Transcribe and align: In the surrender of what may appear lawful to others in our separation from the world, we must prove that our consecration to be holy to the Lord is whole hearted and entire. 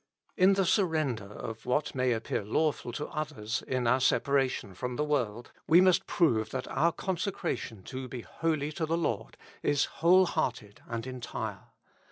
In 0.35 0.53
the 0.53 0.65
surrender 0.65 1.31
of 1.31 1.67
what 1.67 1.93
may 1.93 2.11
appear 2.11 2.43
lawful 2.43 2.91
to 2.93 3.05
others 3.09 3.61
in 3.67 3.85
our 3.85 3.99
separation 3.99 4.73
from 4.73 4.95
the 4.95 5.03
world, 5.03 5.51
we 5.67 5.79
must 5.79 6.07
prove 6.07 6.49
that 6.49 6.67
our 6.69 6.91
consecration 6.91 7.83
to 7.83 8.07
be 8.07 8.21
holy 8.21 8.71
to 8.71 8.87
the 8.87 8.97
Lord 8.97 9.37
is 9.61 9.85
whole 9.85 10.25
hearted 10.25 10.81
and 10.87 11.05
entire. 11.05 11.67